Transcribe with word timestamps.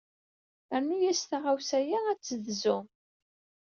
Rnu-as 0.79 1.21
taɣawsa-ya 1.23 1.99
ad 2.11 2.17
d-tedzu 2.19 2.77